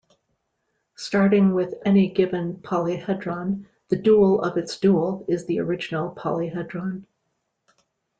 Starting 0.95 1.53
with 1.53 1.75
any 1.85 2.09
given 2.09 2.55
polyhedron, 2.55 3.67
the 3.89 3.95
dual 3.95 4.41
of 4.41 4.57
its 4.57 4.79
dual 4.79 5.23
is 5.27 5.45
the 5.45 5.59
original 5.59 6.09
polyhedron. 6.15 7.05